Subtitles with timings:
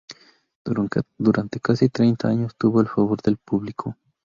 [1.19, 3.95] Durante casi treinta años tuvo el favor del público.